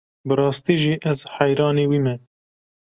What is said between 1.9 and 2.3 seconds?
wî me.